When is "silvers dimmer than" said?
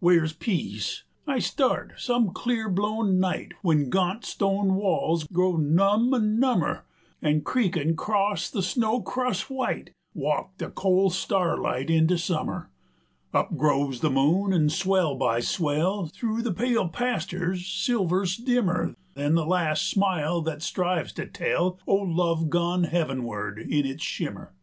17.66-19.34